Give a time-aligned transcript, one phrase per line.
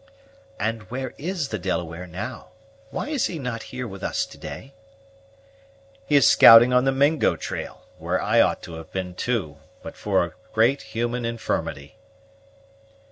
[0.59, 2.47] "And where is the Delaware now?
[2.89, 4.73] why is he not with us to day?"
[6.07, 9.95] "He is scouting on the Mingo trail, where I ought to have been too, but
[9.95, 11.97] for a great human infirmity."